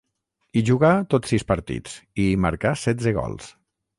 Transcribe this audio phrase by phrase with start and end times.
[0.53, 1.93] Hi jugà tots sis partits
[2.23, 3.53] i hi marcà setze gols.